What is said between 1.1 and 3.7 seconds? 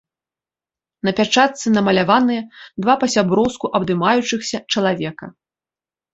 пячатцы намаляваныя два па-сяброўску